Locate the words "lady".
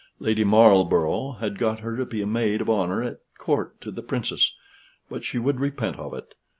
0.17-0.43